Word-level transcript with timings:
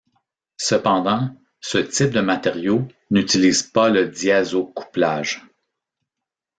Cependant, 0.57 1.29
ce 1.59 1.77
type 1.77 2.09
de 2.09 2.21
matériau 2.21 2.87
n'utilise 3.11 3.61
pas 3.61 3.91
le 3.91 4.07
diazocouplage. 4.09 5.45